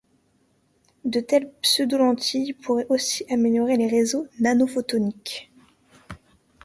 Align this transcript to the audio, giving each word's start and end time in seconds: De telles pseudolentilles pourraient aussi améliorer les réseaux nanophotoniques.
De 1.05 1.19
telles 1.19 1.51
pseudolentilles 1.61 2.53
pourraient 2.53 2.87
aussi 2.89 3.23
améliorer 3.29 3.77
les 3.77 3.87
réseaux 3.87 4.25
nanophotoniques. 4.39 5.51